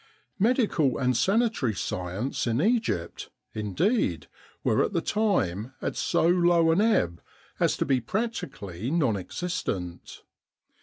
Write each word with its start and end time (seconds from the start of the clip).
'* 0.25 0.39
Medical 0.49 0.97
and 0.97 1.15
sanitary 1.15 1.75
science 1.75 2.47
in 2.47 2.59
Egypt, 2.59 3.29
indeed, 3.53 4.25
were 4.63 4.83
at 4.83 4.93
the 4.93 4.99
time 5.01 5.75
at 5.79 5.95
so 5.95 6.25
low 6.27 6.71
an 6.71 6.81
ebb 6.81 7.21
as 7.59 7.77
to 7.77 7.85
be 7.85 8.01
practically 8.01 8.89
non 8.89 9.15
existent. 9.15 10.23